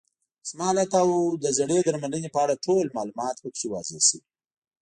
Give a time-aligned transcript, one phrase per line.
[0.49, 1.09] زما حالت او
[1.43, 4.21] د زړې درملنې په اړه ټول معلومات پکې واضح شوي.